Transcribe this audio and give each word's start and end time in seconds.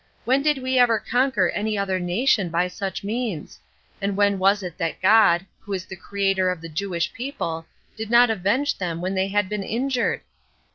When 0.25 0.41
did 0.41 0.57
we 0.63 0.79
ever 0.79 0.97
conquer 0.97 1.49
any 1.49 1.77
other 1.77 1.99
nation 1.99 2.49
by 2.49 2.69
such 2.69 3.03
means? 3.03 3.59
and 4.01 4.17
when 4.17 4.39
was 4.39 4.63
it 4.63 4.79
that 4.79 4.99
God, 4.99 5.45
who 5.59 5.73
is 5.73 5.85
the 5.85 5.95
Creator 5.95 6.49
of 6.49 6.59
the 6.59 6.69
Jewish 6.69 7.13
people, 7.13 7.67
did 7.95 8.09
not 8.09 8.31
avenge 8.31 8.79
them 8.79 8.99
when 8.99 9.13
they 9.13 9.27
had 9.27 9.47
been 9.47 9.61
injured? 9.61 10.21